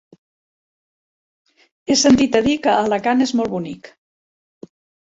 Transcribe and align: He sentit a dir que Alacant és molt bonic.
He 1.91 1.99
sentit 2.05 2.41
a 2.41 2.45
dir 2.49 2.57
que 2.65 2.75
Alacant 2.79 3.23
és 3.31 3.39
molt 3.43 3.57
bonic. 3.57 3.97